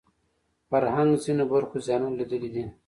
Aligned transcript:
فرهنګ 0.69 1.11
ځینو 1.23 1.43
برخو 1.51 1.77
زیانونه 1.85 2.17
لیدلي 2.19 2.49
دي 2.53 2.63